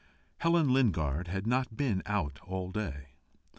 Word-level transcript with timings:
Helen 0.39 0.73
Lingard 0.73 1.27
had 1.27 1.45
not 1.45 1.77
been 1.77 2.01
out 2.07 2.39
all 2.41 2.71
day. 2.71 3.09